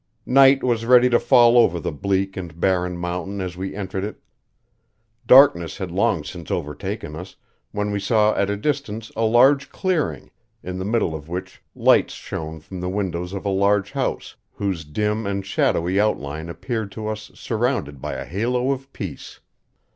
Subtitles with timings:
[0.25, 4.19] Night was ready to fall over the bleak and barren mountain as we entered it.
[5.27, 7.35] Darkness had long since overtaken us,
[7.71, 10.31] when we saw at a distance a large clearing,
[10.63, 14.85] in the middle of which lights shone from the windows of a large house whose
[14.85, 19.39] dim and shadowy outline appeared to us surrounded by a halo of peace.